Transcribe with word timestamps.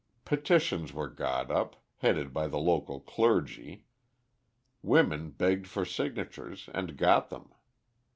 Petitions 0.25 0.93
were 0.93 1.09
got 1.09 1.51
up, 1.51 1.75
headed 1.97 2.33
by 2.33 2.47
the 2.47 2.57
local 2.57 2.99
clergy. 2.99 3.85
Women 4.81 5.29
begged 5.29 5.67
for 5.67 5.85
signatures, 5.85 6.67
and 6.73 6.97
got 6.97 7.29
them. 7.29 7.53